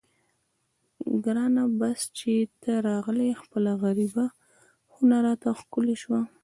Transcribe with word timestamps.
ګرانه 1.25 1.63
بس 1.79 1.99
چې 2.17 2.33
ته 2.61 2.73
راغلې 2.89 3.29
خپله 3.41 3.71
غریبه 3.83 4.25
خونه 4.91 5.17
راته 5.25 5.49
ښکلې 5.59 5.95
شوه. 6.03 6.21